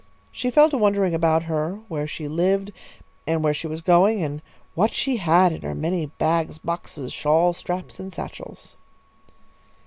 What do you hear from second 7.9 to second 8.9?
and satchels.